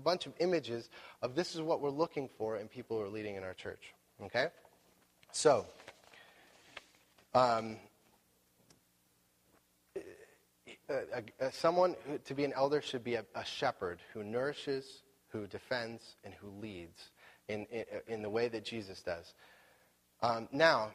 [0.03, 0.89] bunch of images
[1.21, 3.93] of this is what we're looking for in people who are leading in our church.
[4.23, 4.49] Okay?
[5.33, 5.67] So,
[7.35, 7.77] um,
[10.89, 15.03] a, a, someone who, to be an elder should be a, a, shepherd who nourishes,
[15.29, 17.11] who defends, and who leads
[17.49, 19.35] in, in, in the way that Jesus does.
[20.23, 20.93] Um, now,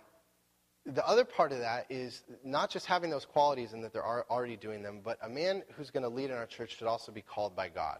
[0.85, 4.57] the other part of that is not just having those qualities and that they're already
[4.57, 7.21] doing them, but a man who's going to lead in our church should also be
[7.21, 7.99] called by God.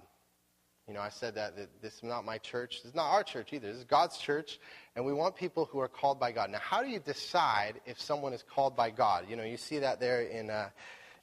[0.88, 2.82] You know, I said that, that this is not my church.
[2.84, 3.68] This is not our church either.
[3.68, 4.60] This is God's church,
[4.96, 6.50] and we want people who are called by God.
[6.50, 9.26] Now, how do you decide if someone is called by God?
[9.30, 10.70] You know, you see that there in, uh,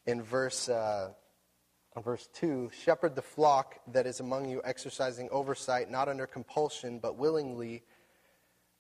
[0.07, 1.11] in verse, uh,
[2.03, 7.17] verse 2 Shepherd the flock that is among you, exercising oversight, not under compulsion, but
[7.17, 7.83] willingly,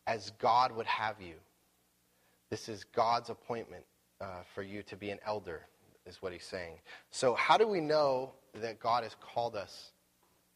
[0.06, 1.34] as God would have you.
[2.48, 3.84] This is God's appointment
[4.18, 5.60] uh, for you to be an elder,
[6.06, 6.78] is what he's saying.
[7.10, 9.92] So, how do we know that God has called us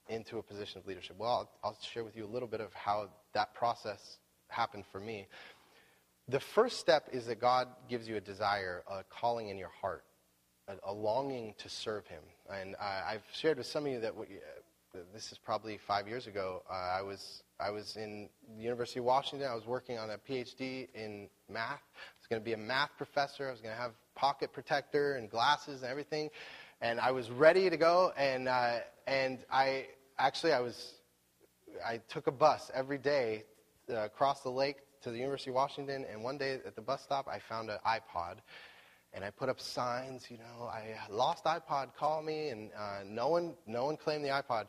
[0.08, 1.16] into a position of leadership?
[1.18, 5.00] Well, I'll, I'll share with you a little bit of how that process happened for
[5.00, 5.26] me.
[6.28, 10.04] The first step is that God gives you a desire, a calling in your heart,
[10.68, 12.22] a, a longing to serve Him.
[12.50, 16.26] And I've shared with some of you that we, uh, this is probably five years
[16.26, 16.62] ago.
[16.70, 19.48] Uh, I was I was in the University of Washington.
[19.48, 21.82] I was working on a PhD in math.
[21.94, 23.48] I was going to be a math professor.
[23.48, 26.30] I was going to have pocket protector and glasses and everything
[26.84, 28.12] and I was ready to go.
[28.16, 29.86] And uh, and I
[30.18, 30.94] actually I was
[31.84, 33.44] I took a bus every day
[33.90, 36.04] uh, across the lake to the University of Washington.
[36.10, 38.36] And one day at the bus stop, I found an iPod.
[39.12, 43.28] And I put up signs, you know, I lost iPod, call me, and uh, no
[43.28, 44.66] one, no one claimed the iPod.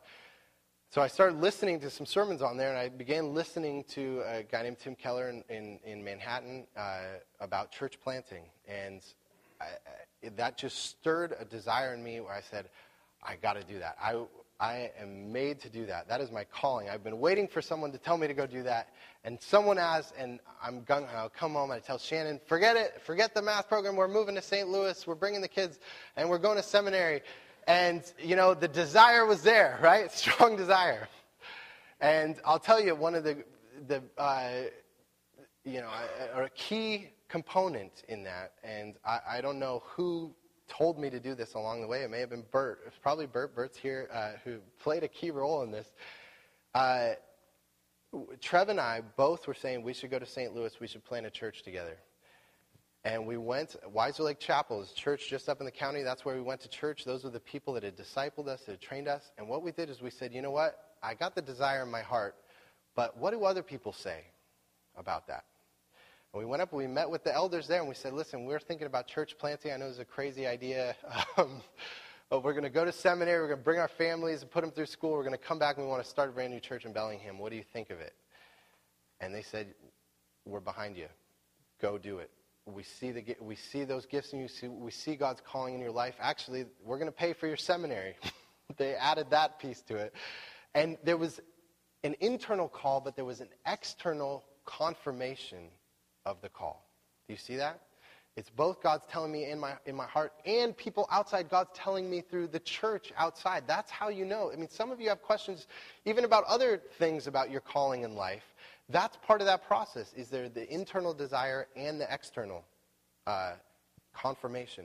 [0.90, 4.44] So I started listening to some sermons on there, and I began listening to a
[4.44, 7.00] guy named Tim Keller in, in, in Manhattan uh,
[7.40, 8.44] about church planting.
[8.68, 9.02] And
[9.60, 12.68] I, that just stirred a desire in me where I said,
[13.24, 13.96] I got to do that.
[14.00, 14.22] I,
[14.58, 16.08] I am made to do that.
[16.08, 16.88] That is my calling.
[16.88, 18.88] I've been waiting for someone to tell me to go do that.
[19.24, 21.30] And someone asks, and I'm gung ho.
[21.36, 23.02] Come home and I tell Shannon, forget it.
[23.02, 23.96] Forget the math program.
[23.96, 24.68] We're moving to St.
[24.68, 25.06] Louis.
[25.06, 25.78] We're bringing the kids,
[26.16, 27.20] and we're going to seminary.
[27.66, 30.10] And, you know, the desire was there, right?
[30.10, 31.08] Strong desire.
[32.00, 33.44] And I'll tell you, one of the,
[33.86, 34.50] the uh,
[35.64, 35.90] you know,
[36.34, 38.52] a, a key component in that.
[38.62, 40.32] And I, I, don't know who
[40.68, 42.02] told me to do this along the way.
[42.02, 42.80] It may have been Bert.
[42.86, 43.54] It's probably Bert.
[43.54, 45.86] Bert's here, uh, who played a key role in this.
[46.74, 47.10] Uh,
[48.40, 50.54] Trev and I both were saying we should go to St.
[50.54, 50.72] Louis.
[50.80, 51.98] We should plant a church together.
[53.04, 56.02] And we went, Wiser Lake Chapel is church just up in the county.
[56.02, 57.04] That's where we went to church.
[57.04, 59.30] Those were the people that had discipled us, that had trained us.
[59.38, 60.94] And what we did is we said, you know what?
[61.02, 62.34] I got the desire in my heart,
[62.96, 64.24] but what do other people say
[64.96, 65.44] about that?
[66.36, 68.44] And we went up and we met with the elders there and we said, listen,
[68.44, 69.72] we're thinking about church planting.
[69.72, 70.94] I know it's a crazy idea.
[71.38, 71.62] Um,
[72.28, 73.40] but we're going to go to seminary.
[73.40, 75.12] We're going to bring our families and put them through school.
[75.12, 76.92] We're going to come back and we want to start a brand new church in
[76.92, 77.38] Bellingham.
[77.38, 78.14] What do you think of it?
[79.20, 79.68] And they said,
[80.44, 81.06] we're behind you.
[81.80, 82.30] Go do it.
[82.66, 84.48] We see, the, we see those gifts and you.
[84.48, 86.16] See, we see God's calling in your life.
[86.20, 88.16] Actually, we're going to pay for your seminary.
[88.76, 90.12] they added that piece to it.
[90.74, 91.40] And there was
[92.02, 95.68] an internal call, but there was an external confirmation
[96.26, 96.86] of the call.
[97.26, 97.80] Do you see that?
[98.36, 102.10] It's both God's telling me in my, in my heart and people outside God's telling
[102.10, 103.64] me through the church outside.
[103.66, 104.50] That's how you know.
[104.52, 105.66] I mean, some of you have questions
[106.04, 108.42] even about other things about your calling in life.
[108.90, 110.12] That's part of that process.
[110.14, 112.62] Is there the internal desire and the external
[113.26, 113.54] uh,
[114.12, 114.84] confirmation?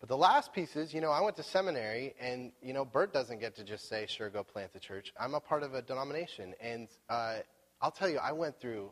[0.00, 3.12] But the last piece is, you know, I went to seminary, and you know, Bert
[3.12, 5.82] doesn't get to just say, "Sure, go plant the church." I'm a part of a
[5.82, 7.36] denomination, and uh,
[7.82, 8.90] I'll tell you, I went through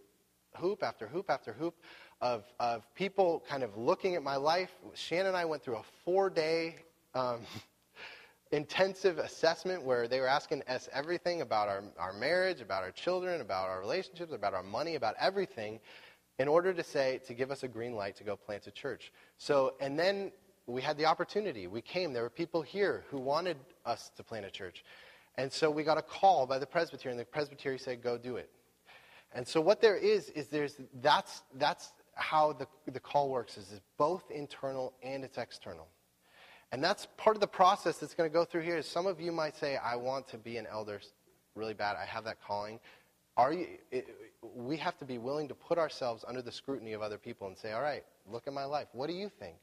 [0.58, 1.74] hoop after hoop after hoop
[2.20, 4.70] of, of people kind of looking at my life.
[4.94, 6.76] Shannon and I went through a four day
[7.14, 7.40] um,
[8.52, 13.40] intensive assessment where they were asking us everything about our, our marriage, about our children,
[13.40, 15.80] about our relationships, about our money, about everything
[16.38, 19.12] in order to say, to give us a green light to go plant a church.
[19.38, 20.30] So, and then
[20.66, 21.66] we had the opportunity.
[21.66, 22.12] We came.
[22.12, 24.84] There were people here who wanted us to plant a church.
[25.36, 28.36] And so we got a call by the presbytery, and the presbytery said, go do
[28.36, 28.50] it.
[29.32, 33.70] And so what there is is there's that's that's how the, the call works is
[33.72, 35.86] it's both internal and it's external.
[36.72, 38.76] And that's part of the process that's going to go through here.
[38.76, 41.00] Is some of you might say, I want to be an elder
[41.54, 41.96] really bad.
[41.96, 42.78] I have that calling.
[43.36, 44.08] Are you, it,
[44.42, 47.56] we have to be willing to put ourselves under the scrutiny of other people and
[47.56, 48.88] say, all right, look at my life.
[48.92, 49.56] What do you think?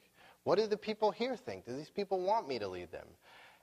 [0.45, 1.65] What do the people here think?
[1.65, 3.07] Do these people want me to lead them?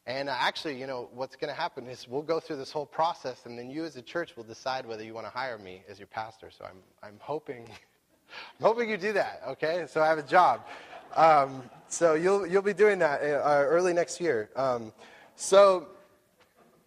[0.06, 2.86] And uh, actually, you know, what's going to happen is we'll go through this whole
[2.86, 5.82] process, and then you as a church will decide whether you want to hire me
[5.88, 6.50] as your pastor.
[6.50, 7.68] So I'm, I'm hoping,
[8.58, 9.42] I'm hoping you do that.
[9.48, 10.66] Okay, so I have a job.
[11.14, 14.48] Um, so you'll you'll be doing that uh, uh early next year.
[14.56, 14.92] Um,
[15.36, 15.88] so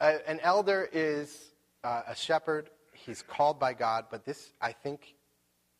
[0.01, 1.51] uh, an elder is
[1.83, 2.69] uh, a shepherd.
[2.93, 5.13] He's called by God, but this, I think,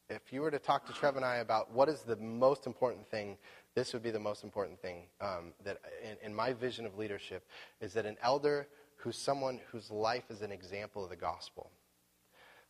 [0.09, 3.07] if you were to talk to Trev and I about what is the most important
[3.07, 3.37] thing
[3.75, 7.45] this would be the most important thing um, that in, in my vision of leadership
[7.81, 11.69] is that an elder who's someone whose life is an example of the gospel.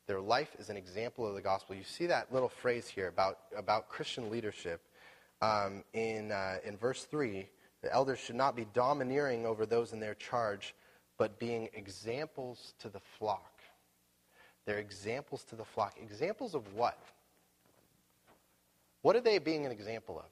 [0.07, 1.75] Their life is an example of the gospel.
[1.75, 4.81] You see that little phrase here about, about Christian leadership
[5.41, 7.47] um, in, uh, in verse 3.
[7.81, 10.73] The elders should not be domineering over those in their charge,
[11.17, 13.61] but being examples to the flock.
[14.65, 15.95] They're examples to the flock.
[16.01, 16.99] Examples of what?
[19.03, 20.25] What are they being an example of?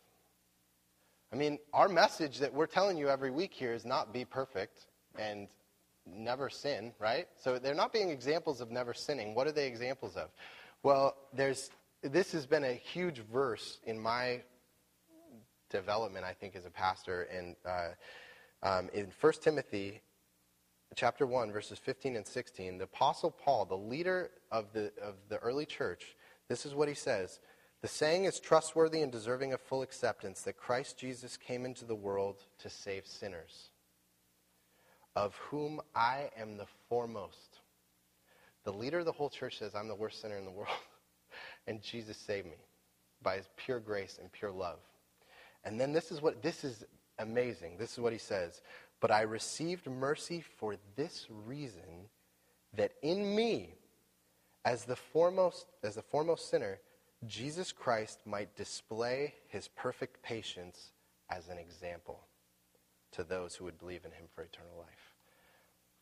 [1.34, 4.86] I mean, our message that we're telling you every week here is not be perfect
[5.18, 5.48] and
[6.06, 7.28] never sin, right?
[7.42, 9.34] So they're not being examples of never sinning.
[9.34, 10.30] What are they examples of?
[10.84, 11.72] Well, there's
[12.04, 14.42] this has been a huge verse in my
[15.72, 17.24] development, I think, as a pastor.
[17.24, 17.88] And uh,
[18.62, 20.02] um, in 1 Timothy
[20.96, 25.38] chapter 1, verses 15 and 16, the Apostle Paul, the leader of the, of the
[25.38, 26.16] early church,
[26.48, 27.40] this is what he says.
[27.84, 31.94] The saying is trustworthy and deserving of full acceptance that Christ Jesus came into the
[31.94, 33.72] world to save sinners,
[35.18, 37.60] of whom I am the foremost.
[38.64, 40.72] The leader of the whole church says, I'm the worst sinner in the world.
[41.68, 42.56] and Jesus saved me
[43.22, 44.80] by his pure grace and pure love.
[45.66, 46.86] And then this is what this is
[47.20, 47.76] amazing.
[47.78, 48.62] This is what he says.
[49.02, 52.08] But I received mercy for this reason
[52.78, 53.74] that in me,
[54.64, 56.80] as the foremost, as the foremost sinner,
[57.28, 60.92] Jesus Christ might display his perfect patience
[61.30, 62.20] as an example
[63.12, 65.14] to those who would believe in him for eternal life.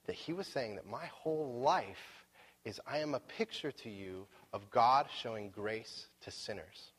[0.07, 2.25] That he was saying that my whole life
[2.65, 6.91] is I am a picture to you of God showing grace to sinners.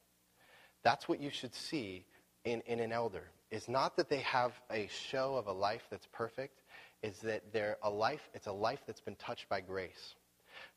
[0.82, 2.04] That's what you should see
[2.44, 3.24] in, in an elder.
[3.50, 6.62] Is not that they have a show of a life that's perfect,
[7.02, 10.14] is that they're a life, it's a life that's been touched by grace.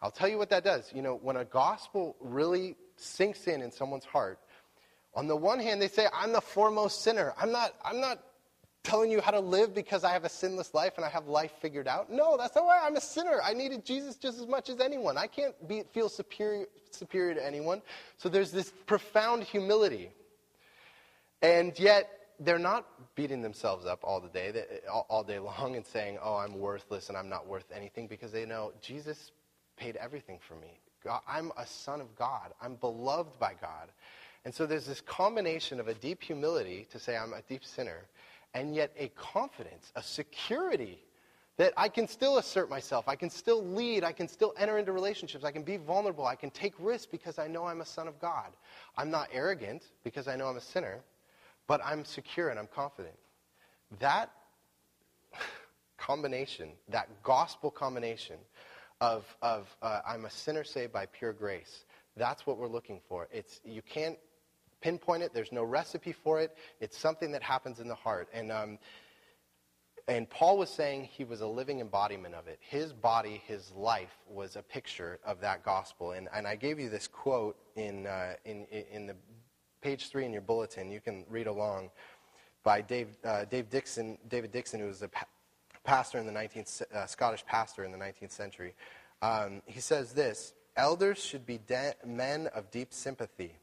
[0.02, 0.92] I'll tell you what that does.
[0.94, 4.40] You know, when a gospel really sinks in in someone's heart,
[5.16, 7.34] on the one hand, they say, I'm the foremost sinner.
[7.40, 8.20] I'm not, I'm not
[8.84, 11.52] telling you how to live because I have a sinless life and I have life
[11.62, 12.12] figured out.
[12.12, 13.40] No, that's not why I'm a sinner.
[13.44, 15.18] I needed Jesus just as much as anyone.
[15.18, 17.82] I can't be, feel superior, superior to anyone.
[18.18, 20.12] So there's this profound humility.
[21.42, 24.52] And yet, they're not beating themselves up all the day,
[25.10, 28.46] all day long and saying, oh, I'm worthless and I'm not worth anything because they
[28.46, 29.32] know Jesus
[29.78, 30.80] paid everything for me.
[31.04, 32.54] God, I'm a son of God.
[32.62, 33.90] I'm beloved by God.
[34.44, 38.06] And so there's this combination of a deep humility to say I'm a deep sinner,
[38.54, 41.00] and yet a confidence, a security
[41.58, 43.08] that I can still assert myself.
[43.08, 44.04] I can still lead.
[44.04, 45.46] I can still enter into relationships.
[45.46, 46.26] I can be vulnerable.
[46.26, 48.52] I can take risks because I know I'm a son of God.
[48.98, 51.00] I'm not arrogant because I know I'm a sinner,
[51.68, 53.16] but I'm secure and I'm confident.
[54.00, 54.32] That
[55.98, 58.36] combination, that gospel combination,
[59.02, 61.86] of, of uh, I'm a sinner saved by pure grace.
[62.16, 63.28] That's what we're looking for.
[63.32, 64.18] It's, you can't
[64.82, 65.34] pinpoint it.
[65.34, 66.56] There's no recipe for it.
[66.80, 68.30] It's something that happens in the heart.
[68.34, 68.80] And, um,
[70.08, 72.60] and Paul was saying he was a living embodiment of it.
[72.62, 76.12] His body, his life was a picture of that gospel.
[76.12, 79.16] And, and I gave you this quote in, uh, in, in the
[79.82, 80.92] page three in your bulletin.
[80.92, 81.90] You can read along
[82.64, 85.10] by Dave, uh, Dave Dickson, David Dickson, who was a
[85.86, 88.74] pastor in the 19th, uh, Scottish pastor in the 19th century.
[89.22, 93.56] Um, he says this Elders should be de- men of deep sympathy,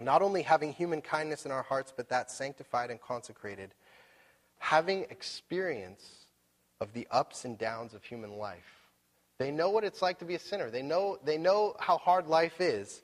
[0.00, 3.74] not only having human kindness in our hearts, but that sanctified and consecrated,
[4.58, 6.26] having experience
[6.80, 8.88] of the ups and downs of human life.
[9.38, 12.26] They know what it's like to be a sinner, they know, they know how hard
[12.26, 13.02] life is.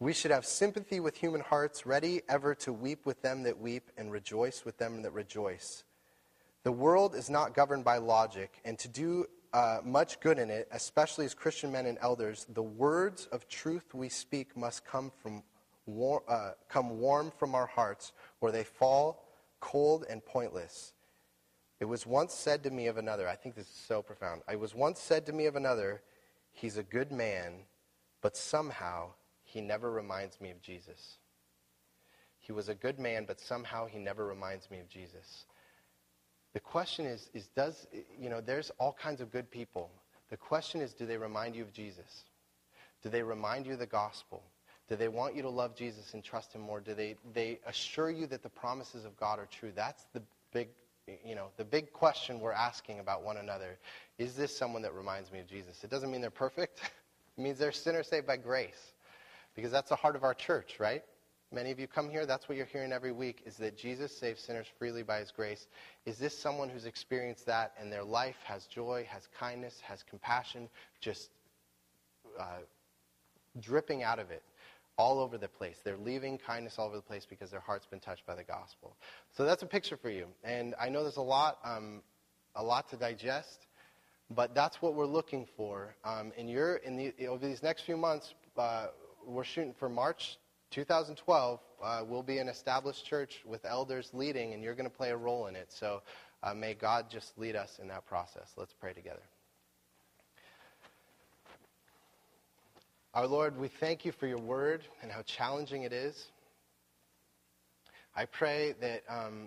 [0.00, 3.90] We should have sympathy with human hearts, ready ever to weep with them that weep
[3.96, 5.84] and rejoice with them that rejoice.
[6.64, 10.66] The world is not governed by logic, and to do uh, much good in it,
[10.72, 15.42] especially as Christian men and elders, the words of truth we speak must come from
[15.86, 19.28] war, uh, come warm from our hearts, or they fall
[19.60, 20.94] cold and pointless.
[21.80, 24.42] It was once said to me of another, I think this is so profound.
[24.50, 26.02] It was once said to me of another,
[26.52, 27.66] he's a good man,
[28.22, 29.10] but somehow
[29.42, 31.18] he never reminds me of Jesus.
[32.38, 35.46] He was a good man, but somehow he never reminds me of Jesus.
[36.54, 37.86] The question is, is does,
[38.18, 39.90] you know, there's all kinds of good people.
[40.30, 42.24] The question is, do they remind you of Jesus?
[43.02, 44.42] Do they remind you of the gospel?
[44.88, 46.80] Do they want you to love Jesus and trust him more?
[46.80, 49.72] Do they, they assure you that the promises of God are true?
[49.74, 50.68] That's the big,
[51.24, 53.78] you know, the big question we're asking about one another.
[54.18, 55.82] Is this someone that reminds me of Jesus?
[55.82, 56.80] It doesn't mean they're perfect.
[57.36, 58.92] it means they're sinners saved by grace.
[59.56, 61.02] Because that's the heart of our church, right?
[61.54, 64.42] Many of you come here, that's what you're hearing every week, is that Jesus saves
[64.42, 65.68] sinners freely by his grace.
[66.04, 70.68] Is this someone who's experienced that and their life has joy, has kindness, has compassion,
[71.00, 71.30] just
[72.40, 72.62] uh,
[73.60, 74.42] dripping out of it?
[74.96, 75.80] all over the place.
[75.82, 78.96] They're leaving kindness all over the place because their heart's been touched by the gospel.
[79.36, 80.28] So that's a picture for you.
[80.44, 82.00] And I know there's a lot, um,
[82.54, 83.66] a lot to digest,
[84.30, 85.96] but that's what we're looking for.
[86.04, 88.86] Um, in the, over these next few months, uh,
[89.26, 90.38] we're shooting for March
[90.74, 91.60] 2012.
[91.80, 95.16] Uh, we'll be an established church with elders leading, and you're going to play a
[95.16, 95.72] role in it.
[95.72, 96.02] So
[96.42, 98.54] uh, may God just lead us in that process.
[98.56, 99.22] Let's pray together.
[103.14, 106.26] Our Lord, we thank you for your word and how challenging it is.
[108.16, 109.46] I pray that um,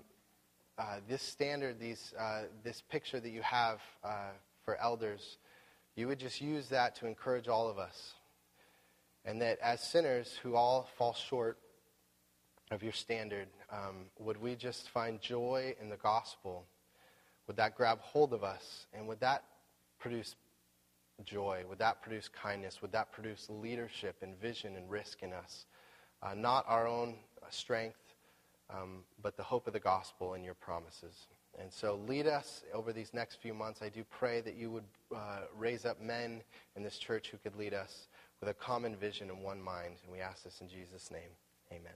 [0.77, 4.29] uh, this standard, these, uh, this picture that you have uh,
[4.63, 5.39] for elders,
[5.97, 8.13] you would just use that to encourage all of us.
[9.27, 11.57] And that as sinners who all fall short
[12.71, 16.65] of your standard, um, would we just find joy in the gospel?
[17.45, 18.87] Would that grab hold of us?
[18.93, 19.43] And would that
[19.99, 20.37] produce
[21.25, 21.65] joy?
[21.67, 22.81] Would that produce kindness?
[22.81, 25.65] Would that produce leadership and vision and risk in us?
[26.23, 27.15] Uh, not our own
[27.49, 27.99] strength,
[28.69, 31.27] um, but the hope of the gospel and your promises.
[31.59, 33.81] And so lead us over these next few months.
[33.81, 36.43] I do pray that you would uh, raise up men
[36.77, 38.07] in this church who could lead us
[38.39, 39.95] with a common vision and one mind.
[40.03, 41.31] And we ask this in Jesus' name.
[41.71, 41.93] Amen.